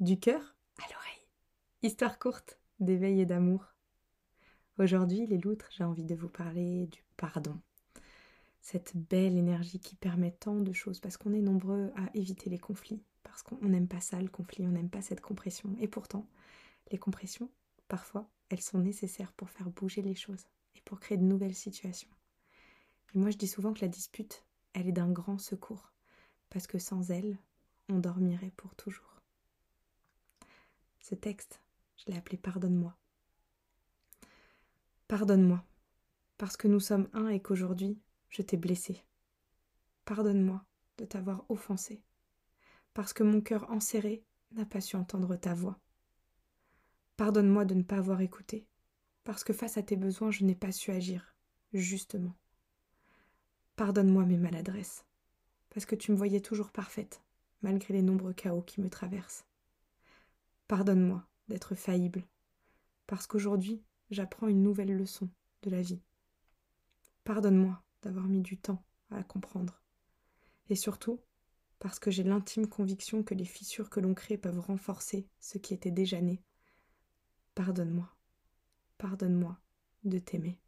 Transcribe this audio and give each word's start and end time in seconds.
Du 0.00 0.18
cœur 0.18 0.56
à 0.78 0.92
l'oreille. 0.92 1.28
Histoire 1.82 2.18
courte 2.18 2.58
d'éveil 2.80 3.20
et 3.20 3.26
d'amour. 3.26 3.64
Aujourd'hui, 4.76 5.24
les 5.24 5.38
loutres, 5.38 5.68
j'ai 5.70 5.84
envie 5.84 6.02
de 6.02 6.16
vous 6.16 6.28
parler 6.28 6.88
du 6.88 7.04
pardon. 7.16 7.60
Cette 8.60 8.96
belle 8.96 9.38
énergie 9.38 9.78
qui 9.78 9.94
permet 9.94 10.32
tant 10.32 10.56
de 10.56 10.72
choses 10.72 10.98
parce 10.98 11.16
qu'on 11.16 11.32
est 11.32 11.40
nombreux 11.40 11.92
à 11.94 12.10
éviter 12.14 12.50
les 12.50 12.58
conflits, 12.58 13.04
parce 13.22 13.44
qu'on 13.44 13.68
n'aime 13.68 13.86
pas 13.86 14.00
ça 14.00 14.20
le 14.20 14.28
conflit, 14.28 14.66
on 14.66 14.72
n'aime 14.72 14.90
pas 14.90 15.00
cette 15.00 15.20
compression. 15.20 15.76
Et 15.78 15.86
pourtant, 15.86 16.26
les 16.90 16.98
compressions, 16.98 17.48
parfois, 17.86 18.28
elles 18.48 18.62
sont 18.62 18.80
nécessaires 18.80 19.32
pour 19.32 19.48
faire 19.48 19.70
bouger 19.70 20.02
les 20.02 20.16
choses 20.16 20.46
et 20.74 20.80
pour 20.80 20.98
créer 20.98 21.18
de 21.18 21.22
nouvelles 21.22 21.54
situations. 21.54 22.10
Et 23.14 23.18
moi, 23.18 23.30
je 23.30 23.38
dis 23.38 23.46
souvent 23.46 23.72
que 23.72 23.82
la 23.82 23.88
dispute, 23.88 24.44
elle 24.72 24.88
est 24.88 24.92
d'un 24.92 25.12
grand 25.12 25.38
secours, 25.38 25.92
parce 26.50 26.66
que 26.66 26.80
sans 26.80 27.12
elle, 27.12 27.38
on 27.88 28.00
dormirait 28.00 28.52
pour 28.56 28.74
toujours. 28.74 29.13
Ce 31.04 31.14
texte, 31.14 31.60
je 31.98 32.10
l'ai 32.10 32.16
appelé 32.16 32.38
Pardonne-moi. 32.38 32.96
Pardonne-moi, 35.06 35.62
parce 36.38 36.56
que 36.56 36.66
nous 36.66 36.80
sommes 36.80 37.10
un 37.12 37.28
et 37.28 37.42
qu'aujourd'hui, 37.42 38.00
je 38.30 38.40
t'ai 38.40 38.56
blessé. 38.56 39.04
Pardonne-moi 40.06 40.64
de 40.96 41.04
t'avoir 41.04 41.44
offensé, 41.50 42.02
parce 42.94 43.12
que 43.12 43.22
mon 43.22 43.42
cœur 43.42 43.70
enserré 43.70 44.24
n'a 44.52 44.64
pas 44.64 44.80
su 44.80 44.96
entendre 44.96 45.36
ta 45.36 45.52
voix. 45.52 45.78
Pardonne-moi 47.18 47.66
de 47.66 47.74
ne 47.74 47.82
pas 47.82 47.98
avoir 47.98 48.22
écouté, 48.22 48.66
parce 49.24 49.44
que 49.44 49.52
face 49.52 49.76
à 49.76 49.82
tes 49.82 49.96
besoins, 49.96 50.30
je 50.30 50.46
n'ai 50.46 50.54
pas 50.54 50.72
su 50.72 50.90
agir, 50.90 51.34
justement. 51.74 52.34
Pardonne-moi 53.76 54.24
mes 54.24 54.38
maladresses, 54.38 55.04
parce 55.68 55.84
que 55.84 55.96
tu 55.96 56.12
me 56.12 56.16
voyais 56.16 56.40
toujours 56.40 56.72
parfaite, 56.72 57.20
malgré 57.60 57.92
les 57.92 58.00
nombreux 58.00 58.32
chaos 58.32 58.62
qui 58.62 58.80
me 58.80 58.88
traversent. 58.88 59.44
Pardonne-moi 60.68 61.26
d'être 61.48 61.74
faillible, 61.74 62.26
parce 63.06 63.26
qu'aujourd'hui 63.26 63.82
j'apprends 64.10 64.48
une 64.48 64.62
nouvelle 64.62 64.96
leçon 64.96 65.28
de 65.62 65.70
la 65.70 65.82
vie. 65.82 66.02
Pardonne-moi 67.24 67.82
d'avoir 68.02 68.26
mis 68.26 68.42
du 68.42 68.58
temps 68.58 68.84
à 69.10 69.16
la 69.16 69.24
comprendre. 69.24 69.82
Et 70.68 70.76
surtout, 70.76 71.20
parce 71.78 71.98
que 71.98 72.10
j'ai 72.10 72.22
l'intime 72.22 72.66
conviction 72.66 73.22
que 73.22 73.34
les 73.34 73.44
fissures 73.44 73.90
que 73.90 74.00
l'on 74.00 74.14
crée 74.14 74.38
peuvent 74.38 74.60
renforcer 74.60 75.28
ce 75.40 75.58
qui 75.58 75.74
était 75.74 75.90
déjà 75.90 76.20
né. 76.20 76.42
Pardonne-moi, 77.54 78.08
pardonne-moi 78.98 79.58
de 80.04 80.18
t'aimer. 80.18 80.58